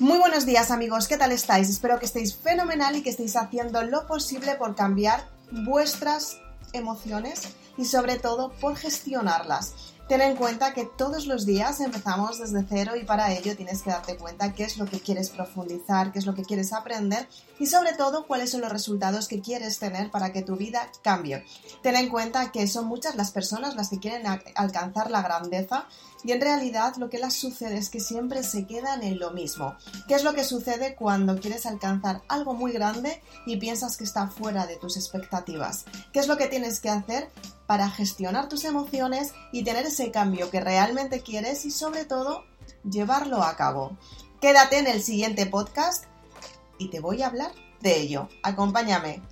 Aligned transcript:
Muy 0.00 0.16
buenos 0.16 0.46
días 0.46 0.70
amigos, 0.70 1.08
¿qué 1.08 1.18
tal 1.18 1.30
estáis? 1.30 1.68
Espero 1.68 1.98
que 1.98 2.06
estéis 2.06 2.34
fenomenal 2.34 2.96
y 2.96 3.02
que 3.02 3.10
estéis 3.10 3.36
haciendo 3.36 3.82
lo 3.82 4.06
posible 4.06 4.54
por 4.54 4.74
cambiar 4.74 5.28
vuestras 5.52 6.38
emociones 6.72 7.42
y 7.76 7.84
sobre 7.84 8.18
todo 8.18 8.50
por 8.62 8.76
gestionarlas. 8.76 9.74
Ten 10.10 10.22
en 10.22 10.34
cuenta 10.34 10.74
que 10.74 10.86
todos 10.86 11.28
los 11.28 11.46
días 11.46 11.78
empezamos 11.78 12.40
desde 12.40 12.66
cero 12.68 12.96
y 13.00 13.04
para 13.04 13.32
ello 13.32 13.54
tienes 13.54 13.82
que 13.82 13.90
darte 13.90 14.16
cuenta 14.16 14.54
qué 14.54 14.64
es 14.64 14.76
lo 14.76 14.86
que 14.86 14.98
quieres 14.98 15.30
profundizar, 15.30 16.10
qué 16.10 16.18
es 16.18 16.26
lo 16.26 16.34
que 16.34 16.42
quieres 16.42 16.72
aprender 16.72 17.28
y 17.60 17.66
sobre 17.66 17.92
todo 17.92 18.26
cuáles 18.26 18.50
son 18.50 18.62
los 18.62 18.72
resultados 18.72 19.28
que 19.28 19.40
quieres 19.40 19.78
tener 19.78 20.10
para 20.10 20.32
que 20.32 20.42
tu 20.42 20.56
vida 20.56 20.90
cambie. 21.04 21.44
Ten 21.84 21.94
en 21.94 22.08
cuenta 22.08 22.50
que 22.50 22.66
son 22.66 22.88
muchas 22.88 23.14
las 23.14 23.30
personas 23.30 23.76
las 23.76 23.90
que 23.90 24.00
quieren 24.00 24.26
alcanzar 24.56 25.12
la 25.12 25.22
grandeza 25.22 25.86
y 26.24 26.32
en 26.32 26.40
realidad 26.40 26.96
lo 26.96 27.08
que 27.08 27.20
les 27.20 27.34
sucede 27.34 27.78
es 27.78 27.88
que 27.88 28.00
siempre 28.00 28.42
se 28.42 28.66
quedan 28.66 29.04
en 29.04 29.20
lo 29.20 29.30
mismo. 29.30 29.76
¿Qué 30.08 30.14
es 30.14 30.24
lo 30.24 30.34
que 30.34 30.42
sucede 30.42 30.96
cuando 30.96 31.38
quieres 31.38 31.66
alcanzar 31.66 32.22
algo 32.26 32.54
muy 32.54 32.72
grande 32.72 33.22
y 33.46 33.58
piensas 33.58 33.96
que 33.96 34.02
está 34.02 34.26
fuera 34.26 34.66
de 34.66 34.74
tus 34.74 34.96
expectativas? 34.96 35.84
¿Qué 36.12 36.18
es 36.18 36.26
lo 36.26 36.36
que 36.36 36.48
tienes 36.48 36.80
que 36.80 36.90
hacer 36.90 37.30
para 37.70 37.88
gestionar 37.88 38.48
tus 38.48 38.64
emociones 38.64 39.32
y 39.52 39.62
tener 39.62 39.86
ese 39.86 40.10
cambio 40.10 40.50
que 40.50 40.58
realmente 40.58 41.20
quieres 41.20 41.64
y 41.64 41.70
sobre 41.70 42.04
todo 42.04 42.42
llevarlo 42.82 43.44
a 43.44 43.54
cabo. 43.54 43.96
Quédate 44.40 44.80
en 44.80 44.88
el 44.88 45.00
siguiente 45.04 45.46
podcast 45.46 46.06
y 46.78 46.88
te 46.88 46.98
voy 46.98 47.22
a 47.22 47.28
hablar 47.28 47.52
de 47.80 48.00
ello. 48.00 48.28
Acompáñame. 48.42 49.22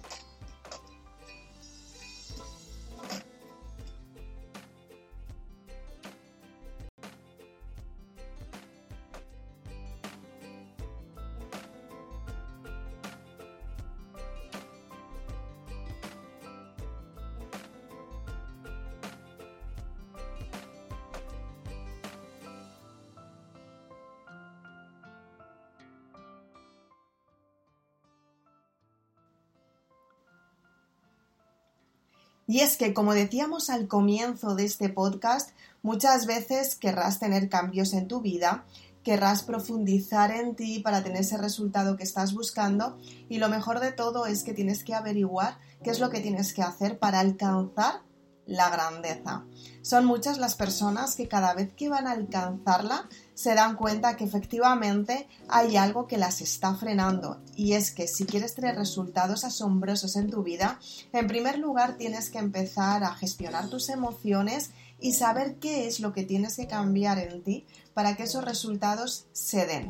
Y 32.49 32.61
es 32.61 32.79
que, 32.79 32.95
como 32.95 33.13
decíamos 33.13 33.69
al 33.69 33.89
comienzo 33.89 34.55
de 34.55 34.65
este 34.65 34.89
podcast, 34.89 35.51
muchas 35.83 36.25
veces 36.25 36.77
querrás 36.77 37.19
tener 37.19 37.51
cambios 37.51 37.93
en 37.93 38.09
tu 38.09 38.23
vida, 38.23 38.65
querrás 39.05 39.43
profundizar 39.43 40.31
en 40.31 40.57
ti 40.57 40.81
para 40.81 41.05
tener 41.05 41.21
ese 41.21 41.37
resultado 41.37 41.99
que 41.99 42.05
estás 42.05 42.33
buscando 42.33 42.99
y 43.29 43.37
lo 43.37 43.51
mejor 43.51 43.81
de 43.81 43.93
todo 43.93 44.25
es 44.25 44.45
que 44.45 44.55
tienes 44.55 44.83
que 44.83 44.95
averiguar 44.95 45.59
qué 45.85 45.91
es 45.91 46.01
lo 46.01 46.09
que 46.09 46.21
tienes 46.21 46.55
que 46.55 46.63
hacer 46.63 46.99
para 46.99 47.21
alcanzar 47.21 48.01
la 48.49 48.71
grandeza. 48.71 49.45
Son 49.83 50.05
muchas 50.05 50.39
las 50.39 50.57
personas 50.57 51.15
que 51.15 51.29
cada 51.29 51.55
vez 51.55 51.73
que 51.75 51.89
van 51.89 52.07
a 52.07 52.13
alcanzarla 52.13 53.09
se 53.35 53.55
dan 53.55 53.77
cuenta 53.77 54.17
que 54.17 54.25
efectivamente 54.25 55.29
hay 55.49 55.77
algo 55.77 56.07
que 56.09 56.19
las 56.19 56.41
está 56.41 56.75
frenando 56.75 57.41
y 57.55 57.75
es 57.75 57.93
que 57.93 58.09
si 58.09 58.25
quieres 58.25 58.55
tener 58.55 58.75
resultados 58.75 59.45
asombrosos 59.45 60.17
en 60.17 60.31
tu 60.31 60.43
vida, 60.43 60.81
en 61.13 61.29
primer 61.29 61.59
lugar 61.59 61.97
tienes 61.97 62.31
que 62.31 62.39
empezar 62.39 63.05
a 63.05 63.15
gestionar 63.15 63.69
tus 63.69 63.91
emociones 63.91 64.71
y 64.99 65.13
saber 65.13 65.57
qué 65.57 65.87
es 65.87 66.01
lo 66.01 66.13
que 66.13 66.25
tienes 66.25 66.57
que 66.57 66.67
cambiar 66.67 67.19
en 67.19 67.43
ti 67.43 67.67
para 67.95 68.17
que 68.17 68.25
esos 68.25 68.45
resultados 68.45 69.27
se 69.33 69.67
den. 69.67 69.89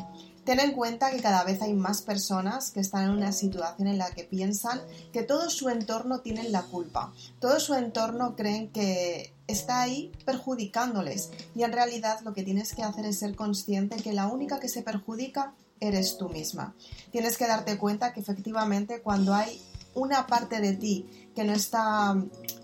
Ten 0.49 0.61
en 0.61 0.73
cuenta 0.73 1.11
que 1.11 1.21
cada 1.21 1.45
vez 1.45 1.61
hay 1.61 1.75
más 1.75 2.01
personas 2.01 2.71
que 2.71 2.81
están 2.81 3.05
en 3.05 3.11
una 3.11 3.33
situación 3.33 3.87
en 3.87 3.99
la 3.99 4.13
que 4.13 4.25
piensan 4.25 4.81
que 5.13 5.23
todo 5.23 5.51
su 5.51 5.69
entorno 5.69 6.21
tiene 6.21 6.49
la 6.49 6.63
culpa. 6.63 7.13
Todo 7.39 7.61
su 7.61 7.75
entorno 7.75 8.35
creen 8.35 8.71
que 8.71 9.35
está 9.47 9.83
ahí 9.83 10.11
perjudicándoles 10.25 11.29
y 11.55 11.65
en 11.65 11.73
realidad 11.73 12.21
lo 12.23 12.33
que 12.33 12.45
tienes 12.45 12.75
que 12.75 12.83
hacer 12.83 13.05
es 13.05 13.19
ser 13.19 13.37
consciente 13.37 13.97
que 13.97 14.15
la 14.15 14.27
única 14.27 14.59
que 14.59 14.71
se 14.71 14.81
perjudica 14.81 15.53
eres 15.81 16.17
tú 16.17 16.31
misma. 16.31 16.75
Tienes 17.13 17.37
que 17.37 17.47
darte 17.47 17.77
cuenta 17.77 18.15
que 18.15 18.21
efectivamente 18.21 19.03
cuando 19.03 19.35
hay 19.35 19.61
una 19.93 20.27
parte 20.27 20.63
de 20.63 20.73
ti 20.73 21.31
que 21.37 21.45
no 21.45 21.53
está 21.53 22.17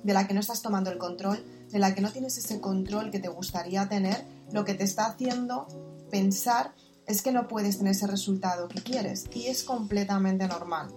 de 0.03 0.15
la 0.15 0.27
que 0.27 0.33
no 0.33 0.41
estás 0.41 0.63
tomando 0.63 0.91
el 0.91 0.97
control, 0.97 1.45
de 1.71 1.79
la 1.79 1.95
que 1.95 2.01
no 2.01 2.11
tienes 2.11 2.39
ese 2.39 2.63
control 2.63 3.11
que 3.11 3.19
te 3.19 3.29
gustaría 3.29 3.87
tener, 3.91 4.25
lo 4.53 4.65
que 4.65 4.73
te 4.73 4.85
está 4.85 5.05
haciendo 5.05 5.67
pensar 6.11 6.73
es 7.07 7.23
que 7.23 7.33
no 7.33 7.49
puedes 7.49 7.79
tener 7.79 7.93
ese 7.93 8.07
resultado 8.07 8.69
que 8.69 8.83
quieres 8.83 9.25
y 9.35 9.47
es 9.47 9.65
completamente 9.65 10.47
normal. 10.47 10.89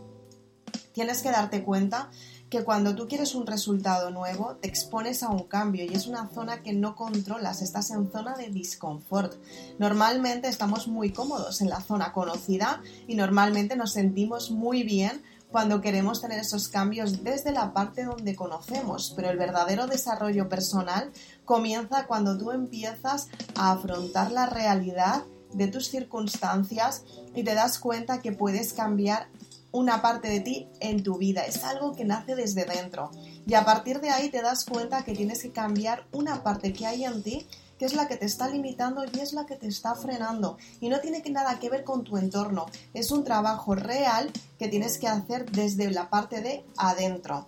Tienes 0.93 1.21
que 1.21 1.29
darte 1.29 1.63
cuenta 1.63 2.09
que 2.49 2.63
cuando 2.63 2.95
tú 2.95 3.07
quieres 3.07 3.35
un 3.35 3.45
resultado 3.45 4.09
nuevo 4.09 4.55
te 4.55 4.67
expones 4.67 5.21
a 5.21 5.29
un 5.29 5.43
cambio 5.43 5.85
y 5.85 5.93
es 5.93 6.07
una 6.07 6.29
zona 6.29 6.63
que 6.63 6.73
no 6.73 6.95
controlas, 6.95 7.61
estás 7.61 7.91
en 7.91 8.11
zona 8.11 8.35
de 8.35 8.49
disconfort. 8.49 9.35
Normalmente 9.79 10.47
estamos 10.47 10.87
muy 10.87 11.11
cómodos 11.11 11.61
en 11.61 11.69
la 11.69 11.81
zona 11.81 12.13
conocida 12.13 12.81
y 13.07 13.15
normalmente 13.15 13.75
nos 13.75 13.93
sentimos 13.93 14.49
muy 14.49 14.83
bien 14.83 15.21
cuando 15.51 15.81
queremos 15.81 16.21
tener 16.21 16.39
esos 16.39 16.67
cambios 16.67 17.23
desde 17.23 17.51
la 17.51 17.73
parte 17.73 18.03
donde 18.03 18.35
conocemos, 18.35 19.13
pero 19.15 19.29
el 19.29 19.37
verdadero 19.37 19.87
desarrollo 19.87 20.49
personal 20.49 21.11
comienza 21.45 22.05
cuando 22.05 22.37
tú 22.37 22.51
empiezas 22.51 23.29
a 23.55 23.71
afrontar 23.71 24.31
la 24.31 24.45
realidad 24.47 25.23
de 25.57 25.67
tus 25.67 25.89
circunstancias 25.89 27.03
y 27.35 27.43
te 27.43 27.55
das 27.55 27.79
cuenta 27.79 28.21
que 28.21 28.31
puedes 28.31 28.73
cambiar 28.73 29.27
una 29.71 30.01
parte 30.01 30.29
de 30.29 30.39
ti 30.39 30.67
en 30.79 31.03
tu 31.03 31.17
vida. 31.17 31.45
Es 31.45 31.63
algo 31.63 31.93
que 31.93 32.05
nace 32.05 32.35
desde 32.35 32.65
dentro. 32.65 33.11
Y 33.45 33.53
a 33.53 33.65
partir 33.65 33.99
de 33.99 34.09
ahí 34.09 34.29
te 34.29 34.41
das 34.41 34.65
cuenta 34.65 35.03
que 35.03 35.13
tienes 35.13 35.41
que 35.41 35.51
cambiar 35.51 36.05
una 36.11 36.43
parte 36.43 36.73
que 36.73 36.85
hay 36.85 37.05
en 37.05 37.23
ti 37.23 37.45
que 37.77 37.85
es 37.85 37.93
la 37.93 38.07
que 38.07 38.17
te 38.17 38.25
está 38.25 38.49
limitando 38.49 39.03
y 39.05 39.19
es 39.19 39.33
la 39.33 39.45
que 39.45 39.55
te 39.55 39.67
está 39.67 39.95
frenando. 39.95 40.57
Y 40.79 40.89
no 40.89 40.99
tiene 40.99 41.21
nada 41.29 41.59
que 41.59 41.69
ver 41.69 41.83
con 41.83 42.03
tu 42.03 42.17
entorno. 42.17 42.65
Es 42.93 43.11
un 43.11 43.23
trabajo 43.23 43.75
real 43.75 44.31
que 44.57 44.67
tienes 44.67 44.97
que 44.97 45.07
hacer 45.07 45.49
desde 45.51 45.91
la 45.91 46.09
parte 46.09 46.41
de 46.41 46.65
adentro. 46.77 47.47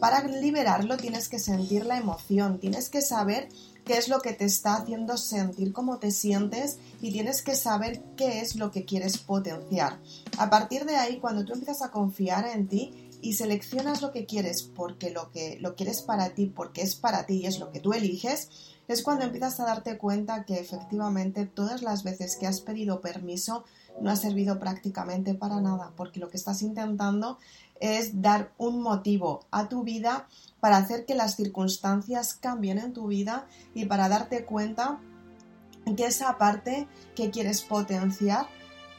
Para 0.00 0.22
liberarlo 0.24 0.98
tienes 0.98 1.28
que 1.28 1.38
sentir 1.38 1.86
la 1.86 1.96
emoción, 1.96 2.58
tienes 2.58 2.90
que 2.90 3.00
saber 3.00 3.48
qué 3.86 3.96
es 3.96 4.08
lo 4.08 4.20
que 4.20 4.34
te 4.34 4.44
está 4.44 4.74
haciendo 4.74 5.16
sentir 5.16 5.72
cómo 5.72 5.98
te 5.98 6.10
sientes 6.10 6.78
y 7.00 7.12
tienes 7.12 7.40
que 7.40 7.54
saber 7.54 8.02
qué 8.16 8.40
es 8.40 8.56
lo 8.56 8.70
que 8.70 8.84
quieres 8.84 9.16
potenciar. 9.16 9.98
A 10.36 10.50
partir 10.50 10.84
de 10.84 10.96
ahí, 10.96 11.18
cuando 11.18 11.44
tú 11.44 11.54
empiezas 11.54 11.82
a 11.82 11.90
confiar 11.90 12.46
en 12.46 12.68
ti 12.68 13.08
y 13.22 13.34
seleccionas 13.34 14.02
lo 14.02 14.12
que 14.12 14.26
quieres 14.26 14.62
porque 14.62 15.10
lo 15.10 15.30
que 15.30 15.58
lo 15.60 15.76
quieres 15.76 16.02
para 16.02 16.30
ti, 16.30 16.46
porque 16.46 16.82
es 16.82 16.94
para 16.94 17.24
ti 17.24 17.42
y 17.42 17.46
es 17.46 17.58
lo 17.58 17.70
que 17.70 17.80
tú 17.80 17.92
eliges, 17.92 18.50
es 18.88 19.02
cuando 19.02 19.24
empiezas 19.24 19.58
a 19.60 19.64
darte 19.64 19.98
cuenta 19.98 20.44
que 20.44 20.58
efectivamente 20.58 21.46
todas 21.46 21.82
las 21.82 22.04
veces 22.04 22.36
que 22.36 22.46
has 22.46 22.60
pedido 22.60 23.00
permiso 23.00 23.64
no 24.00 24.10
ha 24.10 24.16
servido 24.16 24.58
prácticamente 24.58 25.34
para 25.34 25.60
nada, 25.60 25.92
porque 25.96 26.20
lo 26.20 26.28
que 26.28 26.36
estás 26.36 26.62
intentando 26.62 27.38
es 27.80 28.22
dar 28.22 28.52
un 28.58 28.82
motivo 28.82 29.46
a 29.50 29.68
tu 29.68 29.82
vida 29.82 30.28
para 30.60 30.78
hacer 30.78 31.04
que 31.04 31.14
las 31.14 31.36
circunstancias 31.36 32.34
cambien 32.34 32.78
en 32.78 32.92
tu 32.92 33.06
vida 33.06 33.46
y 33.74 33.84
para 33.84 34.08
darte 34.08 34.44
cuenta 34.44 35.00
que 35.96 36.06
esa 36.06 36.38
parte 36.38 36.88
que 37.14 37.30
quieres 37.30 37.62
potenciar 37.62 38.48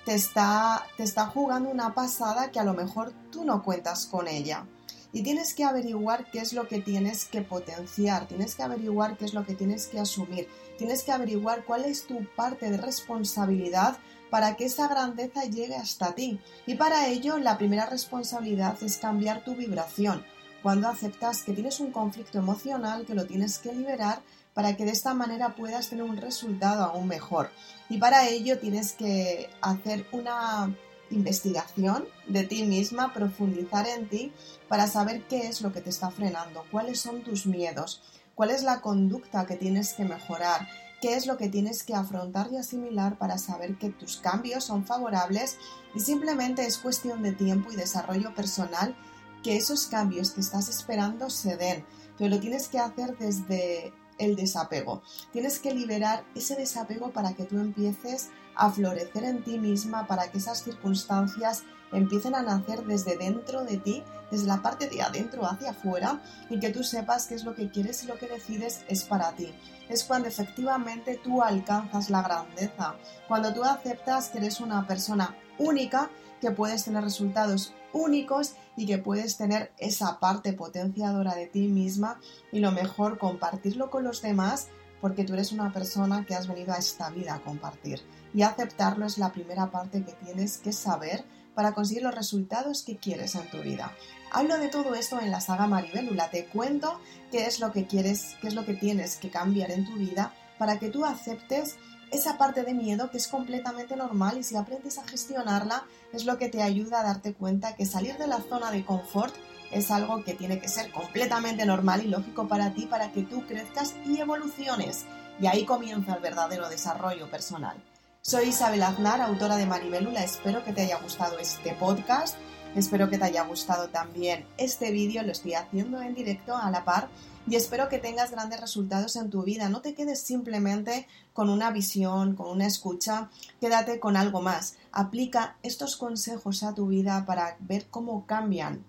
te 0.06 0.16
está, 0.16 0.86
te 0.96 1.04
está 1.04 1.26
jugando 1.26 1.70
una 1.70 1.94
pasada 1.94 2.52
que 2.52 2.60
a 2.60 2.64
lo 2.64 2.74
mejor 2.74 3.12
tú 3.30 3.44
no 3.44 3.62
cuentas 3.62 4.06
con 4.06 4.30
ella. 4.30 4.66
Y 5.12 5.22
tienes 5.24 5.54
que 5.54 5.64
averiguar 5.64 6.30
qué 6.32 6.40
es 6.40 6.54
lo 6.54 6.68
que 6.68 6.80
tienes 6.80 7.26
que 7.26 7.42
potenciar, 7.42 8.28
tienes 8.28 8.56
que 8.56 8.64
averiguar 8.64 9.18
qué 9.18 9.26
es 9.26 9.34
lo 9.34 9.46
que 9.46 9.56
tienes 9.56 9.88
que 9.88 10.00
asumir, 10.00 10.48
tienes 10.78 11.04
que 11.04 11.12
averiguar 11.12 11.66
cuál 11.66 11.86
es 11.86 12.08
tu 12.08 12.26
parte 12.36 12.70
de 12.70 12.78
responsabilidad 12.78 13.98
para 14.30 14.56
que 14.56 14.66
esa 14.66 14.88
grandeza 14.88 15.44
llegue 15.44 15.76
hasta 15.76 16.16
ti. 16.16 16.40
Y 16.66 16.76
para 16.76 17.08
ello 17.08 17.38
la 17.38 17.58
primera 17.58 17.86
responsabilidad 17.86 18.82
es 18.84 18.98
cambiar 18.98 19.44
tu 19.44 19.56
vibración. 19.56 20.24
Cuando 20.64 20.90
aceptas 20.90 21.44
que 21.44 21.54
tienes 21.54 21.80
un 21.80 21.92
conflicto 21.92 22.38
emocional, 22.38 23.06
que 23.06 23.16
lo 23.16 23.26
tienes 23.26 23.60
que 23.60 23.74
liberar 23.74 24.22
para 24.54 24.76
que 24.76 24.86
de 24.86 24.92
esta 24.92 25.14
manera 25.14 25.56
puedas 25.56 25.90
tener 25.90 26.04
un 26.04 26.18
resultado 26.18 26.84
aún 26.84 27.08
mejor. 27.08 27.52
Y 27.90 28.00
para 28.00 28.28
ello 28.28 28.58
tienes 28.58 28.94
que 28.94 29.50
hacer 29.62 30.06
una 30.12 30.76
investigación 31.12 32.06
de 32.28 32.44
ti 32.44 32.64
misma, 32.64 33.14
profundizar 33.14 33.88
en 33.88 34.10
ti 34.10 34.34
para 34.68 34.88
saber 34.88 35.24
qué 35.28 35.48
es 35.48 35.62
lo 35.62 35.72
que 35.72 35.82
te 35.82 35.90
está 35.90 36.10
frenando, 36.10 36.66
cuáles 36.72 37.00
son 37.00 37.22
tus 37.22 37.46
miedos, 37.46 38.02
cuál 38.36 38.50
es 38.50 38.64
la 38.64 38.82
conducta 38.82 39.46
que 39.46 39.56
tienes 39.56 39.94
que 39.94 40.06
mejorar, 40.06 40.68
qué 41.02 41.16
es 41.16 41.28
lo 41.28 41.38
que 41.38 41.50
tienes 41.50 41.84
que 41.84 41.94
afrontar 41.94 42.50
y 42.52 42.58
asimilar 42.58 43.18
para 43.18 43.38
saber 43.38 43.78
que 43.78 43.90
tus 43.90 44.18
cambios 44.18 44.64
son 44.64 44.86
favorables 44.86 45.58
y 45.94 46.00
simplemente 46.00 46.66
es 46.66 46.78
cuestión 46.78 47.22
de 47.22 47.34
tiempo 47.34 47.72
y 47.72 47.76
desarrollo 47.76 48.34
personal 48.34 48.96
que 49.44 49.58
esos 49.58 49.88
cambios 49.88 50.32
que 50.32 50.42
estás 50.42 50.70
esperando 50.70 51.30
se 51.30 51.58
den, 51.58 51.86
pero 52.18 52.30
lo 52.30 52.40
tienes 52.40 52.68
que 52.68 52.80
hacer 52.80 53.18
desde 53.18 53.94
el 54.18 54.36
desapego. 54.36 55.04
Tienes 55.32 55.60
que 55.60 55.74
liberar 55.74 56.26
ese 56.36 56.56
desapego 56.56 57.12
para 57.12 57.34
que 57.34 57.46
tú 57.46 57.60
empieces 57.60 58.30
florecer 58.72 59.24
en 59.24 59.44
ti 59.44 59.58
misma 59.58 60.08
para 60.08 60.30
que 60.32 60.40
esas 60.40 60.64
circunstancias 60.64 61.64
empiecen 61.92 62.36
a 62.36 62.42
nacer 62.42 62.84
desde 62.86 63.18
dentro 63.18 63.64
de 63.64 63.78
ti, 63.78 64.04
desde 64.30 64.48
la 64.48 64.62
parte 64.62 64.90
de 64.90 65.02
adentro 65.02 65.46
hacia 65.46 65.72
afuera 65.72 66.22
y 66.50 66.60
que 66.60 66.70
tú 66.70 66.84
sepas 66.84 67.28
qué 67.28 67.36
es 67.36 67.44
lo 67.44 67.56
que 67.56 67.70
quieres 67.70 68.04
y 68.04 68.08
lo 68.08 68.18
que 68.18 68.28
decides 68.28 68.84
es 68.88 69.04
para 69.04 69.32
ti. 69.34 69.54
Es 69.90 70.04
cuando 70.04 70.28
efectivamente 70.28 71.20
tú 71.24 71.42
alcanzas 71.42 72.10
la 72.10 72.22
grandeza, 72.22 72.96
cuando 73.28 73.54
tú 73.54 73.64
aceptas 73.64 74.30
que 74.30 74.40
eres 74.40 74.60
una 74.60 74.86
persona 74.86 75.36
única, 75.58 76.10
que 76.42 76.52
puedes 76.52 76.84
tener 76.84 77.04
resultados 77.04 77.74
únicos 77.94 78.54
y 78.76 78.86
que 78.86 78.98
puedes 78.98 79.38
tener 79.38 79.72
esa 79.78 80.20
parte 80.20 80.54
potenciadora 80.54 81.34
de 81.36 81.48
ti 81.48 81.68
misma 81.68 82.20
y 82.52 82.60
lo 82.60 82.72
mejor 82.72 83.18
compartirlo 83.18 83.90
con 83.90 84.04
los 84.04 84.22
demás 84.22 84.68
porque 85.02 85.24
tú 85.24 85.34
eres 85.34 85.52
una 85.52 85.72
persona 85.72 86.26
que 86.26 86.36
has 86.36 86.48
venido 86.48 86.74
a 86.74 86.78
esta 86.78 87.10
vida 87.10 87.36
a 87.36 87.44
compartir 87.44 88.02
y 88.34 88.42
aceptarlo 88.42 89.06
es 89.06 89.18
la 89.18 89.32
primera 89.32 89.72
parte 89.72 90.04
que 90.04 90.14
tienes 90.14 90.58
que 90.58 90.72
saber 90.72 91.26
para 91.56 91.74
conseguir 91.74 92.04
los 92.04 92.14
resultados 92.14 92.84
que 92.84 92.98
quieres 92.98 93.34
en 93.36 93.50
tu 93.50 93.58
vida. 93.60 93.92
Hablo 94.32 94.60
de 94.60 94.68
todo 94.68 94.94
esto 94.94 95.20
en 95.20 95.32
la 95.32 95.42
saga 95.42 95.66
Maribelula, 95.66 96.30
te 96.30 96.46
cuento 96.46 97.00
qué 97.32 97.46
es 97.48 97.60
lo 97.60 97.72
que 97.72 97.88
quieres, 97.88 98.36
qué 98.42 98.50
es 98.50 98.54
lo 98.54 98.66
que 98.66 98.76
tienes 98.76 99.18
que 99.18 99.32
cambiar 99.32 99.72
en 99.72 99.86
tu 99.86 99.94
vida 99.94 100.34
para 100.60 100.78
que 100.78 100.90
tú 100.90 101.06
aceptes 101.06 101.78
esa 102.12 102.38
parte 102.38 102.64
de 102.64 102.74
miedo 102.74 103.10
que 103.10 103.18
es 103.18 103.28
completamente 103.28 103.96
normal 103.96 104.38
y 104.38 104.44
si 104.44 104.56
aprendes 104.56 104.98
a 104.98 105.08
gestionarla 105.08 105.86
es 106.14 106.26
lo 106.26 106.38
que 106.38 106.50
te 106.50 106.62
ayuda 106.62 107.02
a 107.02 107.04
darte 107.04 107.34
cuenta 107.34 107.76
que 107.76 107.86
salir 107.86 108.18
de 108.18 108.28
la 108.28 108.42
zona 108.42 108.72
de 108.72 108.86
confort 108.86 109.36
es 109.72 109.92
algo 109.92 110.24
que 110.24 110.34
tiene 110.34 110.60
que 110.60 110.68
ser 110.68 110.92
completamente 110.92 111.66
normal 111.66 112.04
y 112.06 112.08
lógico 112.08 112.48
para 112.48 112.74
ti 112.74 112.86
para 112.86 113.12
que 113.12 113.24
tú 113.24 113.46
crezcas 113.46 113.96
y 114.06 114.20
evoluciones. 114.20 115.06
Y 115.40 115.48
ahí 115.48 115.66
comienza 115.66 116.16
el 116.16 116.22
verdadero 116.22 116.70
desarrollo 116.70 117.30
personal. 117.30 117.78
Soy 118.22 118.50
Isabel 118.50 118.84
Aznar, 118.84 119.22
autora 119.22 119.56
de 119.56 119.66
Maribelula. 119.66 120.24
Espero 120.24 120.64
que 120.64 120.74
te 120.74 120.82
haya 120.82 121.00
gustado 121.00 121.40
este 121.40 121.74
podcast. 121.76 122.36
Espero 122.76 123.10
que 123.10 123.18
te 123.18 123.26
haya 123.26 123.44
gustado 123.44 123.90
también 123.90 124.46
este 124.58 124.92
vídeo. 124.92 125.24
Lo 125.24 125.32
estoy 125.32 125.54
haciendo 125.54 126.02
en 126.02 126.14
directo 126.14 126.56
a 126.56 126.70
la 126.70 126.84
par 126.84 127.10
y 127.48 127.56
espero 127.56 127.88
que 127.88 128.00
tengas 128.00 128.32
grandes 128.32 128.60
resultados 128.60 129.16
en 129.16 129.30
tu 129.30 129.44
vida. 129.44 129.70
No 129.70 129.82
te 129.82 129.94
quedes 129.94 130.22
simplemente 130.22 131.08
con 131.34 131.50
una 131.50 131.72
visión, 131.72 132.36
con 132.36 132.50
una 132.50 132.68
escucha. 132.68 133.30
Quédate 133.62 134.00
con 134.00 134.18
algo 134.18 134.42
más. 134.42 134.76
Aplica 134.92 135.56
estos 135.64 135.96
consejos 135.96 136.64
a 136.64 136.74
tu 136.74 136.88
vida 136.88 137.26
para 137.26 137.56
ver 137.62 137.88
cómo 137.90 138.26
cambian 138.26 138.84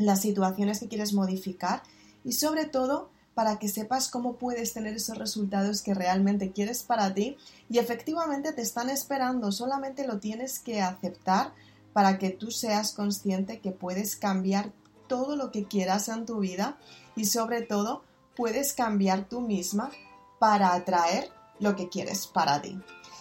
las 0.00 0.20
situaciones 0.22 0.80
que 0.80 0.88
quieres 0.88 1.12
modificar 1.12 1.82
y 2.24 2.32
sobre 2.32 2.64
todo 2.64 3.10
para 3.34 3.58
que 3.58 3.68
sepas 3.68 4.08
cómo 4.08 4.36
puedes 4.36 4.72
tener 4.72 4.94
esos 4.94 5.16
resultados 5.16 5.82
que 5.82 5.94
realmente 5.94 6.52
quieres 6.52 6.82
para 6.82 7.14
ti 7.14 7.36
y 7.68 7.78
efectivamente 7.78 8.52
te 8.52 8.62
están 8.62 8.90
esperando, 8.90 9.52
solamente 9.52 10.06
lo 10.06 10.18
tienes 10.18 10.58
que 10.58 10.82
aceptar 10.82 11.52
para 11.92 12.18
que 12.18 12.30
tú 12.30 12.50
seas 12.50 12.92
consciente 12.92 13.60
que 13.60 13.70
puedes 13.70 14.16
cambiar 14.16 14.72
todo 15.08 15.36
lo 15.36 15.50
que 15.50 15.64
quieras 15.64 16.08
en 16.08 16.26
tu 16.26 16.40
vida 16.40 16.78
y 17.16 17.24
sobre 17.26 17.62
todo 17.62 18.04
puedes 18.36 18.74
cambiar 18.74 19.28
tú 19.28 19.40
misma 19.40 19.90
para 20.38 20.74
atraer 20.74 21.30
lo 21.58 21.76
que 21.76 21.88
quieres 21.88 22.26
para 22.26 22.62
ti. 22.62 22.78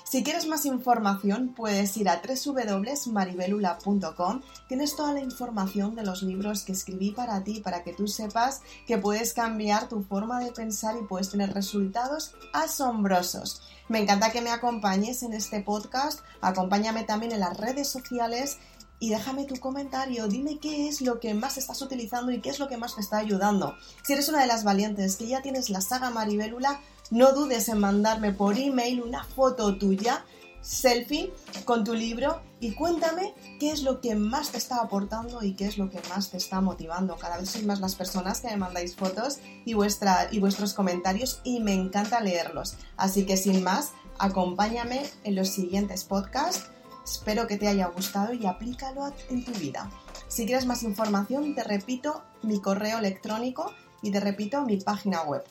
Si 0.10 0.24
quieres 0.24 0.48
más 0.48 0.66
información, 0.66 1.54
puedes 1.56 1.96
ir 1.96 2.10
a 2.10 2.20
www.maribelula.com. 2.20 4.42
Tienes 4.68 4.96
toda 4.96 5.14
la 5.14 5.20
información 5.20 5.94
de 5.94 6.04
los 6.04 6.24
libros 6.24 6.64
que 6.64 6.72
escribí 6.72 7.12
para 7.12 7.44
ti, 7.44 7.60
para 7.60 7.84
que 7.84 7.94
tú 7.94 8.08
sepas 8.08 8.64
que 8.88 8.98
puedes 8.98 9.36
cambiar 9.36 9.88
tu 9.88 10.02
forma 10.02 10.40
de 10.40 10.52
pensar 10.52 10.96
y 10.98 11.06
puedes 11.06 11.30
tener 11.30 11.54
resultados 11.54 12.34
asombrosos. 12.54 13.62
Me 13.88 14.00
encanta 14.00 14.32
que 14.32 14.42
me 14.42 14.50
acompañes 14.50 15.22
en 15.22 15.34
este 15.34 15.62
podcast. 15.62 16.22
Acompáñame 16.42 17.04
también 17.04 17.32
en 17.32 17.42
las 17.42 17.56
redes 17.56 17.88
sociales 17.88 18.58
y 19.00 19.10
déjame 19.10 19.46
tu 19.46 19.56
comentario, 19.60 20.28
dime 20.28 20.60
qué 20.60 20.88
es 20.88 21.02
lo 21.02 21.20
que 21.20 21.34
más 21.34 21.58
estás 21.58 21.82
utilizando 21.82 22.32
y 22.32 22.42
qué 22.42 22.50
es 22.50 22.60
lo 22.60 22.68
que 22.68 22.78
más 22.78 22.96
te 22.96 23.02
está 23.02 23.18
ayudando. 23.18 23.76
Si 24.04 24.14
eres 24.14 24.30
una 24.30 24.42
de 24.42 24.48
las 24.48 24.64
valientes 24.64 25.16
que 25.16 25.28
ya 25.28 25.42
tienes 25.42 25.70
la 25.70 25.82
saga 25.82 26.10
Maribelula, 26.10 26.82
no 27.12 27.34
dudes 27.34 27.70
en 27.70 27.80
mandarme 27.80 28.34
por 28.34 28.58
email 28.58 29.02
una 29.02 29.24
foto 29.24 29.78
tuya, 29.78 30.26
selfie, 30.62 31.34
con 31.66 31.84
tu 31.84 31.94
libro 31.94 32.42
y 32.60 32.74
cuéntame 32.74 33.34
qué 33.60 33.72
es 33.72 33.84
lo 33.84 34.02
que 34.02 34.16
más 34.16 34.52
te 34.52 34.58
está 34.58 34.82
aportando 34.82 35.42
y 35.42 35.54
qué 35.54 35.66
es 35.66 35.78
lo 35.78 35.90
que 35.90 36.02
más 36.10 36.30
te 36.30 36.38
está 36.38 36.62
motivando. 36.62 37.16
Cada 37.16 37.38
vez 37.38 37.50
sois 37.50 37.66
más 37.66 37.80
las 37.80 37.96
personas 37.96 38.42
que 38.42 38.50
me 38.50 38.58
mandáis 38.58 38.96
fotos 38.96 39.40
y, 39.66 39.74
vuestra, 39.74 40.28
y 40.32 40.40
vuestros 40.40 40.74
comentarios 40.74 41.40
y 41.44 41.62
me 41.62 41.74
encanta 41.74 42.20
leerlos. 42.20 42.76
Así 42.98 43.26
que 43.26 43.38
sin 43.38 43.64
más, 43.64 43.92
acompáñame 44.18 45.10
en 45.24 45.36
los 45.36 45.50
siguientes 45.50 46.04
podcasts. 46.04 46.70
Espero 47.12 47.48
que 47.48 47.58
te 47.58 47.68
haya 47.68 47.88
gustado 47.88 48.34
y 48.34 48.46
aplícalo 48.46 49.12
en 49.30 49.44
tu 49.44 49.52
vida. 49.54 49.90
Si 50.28 50.46
quieres 50.46 50.66
más 50.66 50.84
información, 50.84 51.56
te 51.56 51.64
repito 51.64 52.24
mi 52.44 52.62
correo 52.62 53.00
electrónico 53.00 53.74
y 54.02 54.12
te 54.12 54.20
repito 54.20 54.62
mi 54.62 54.78
página 54.78 55.24
web 55.24 55.44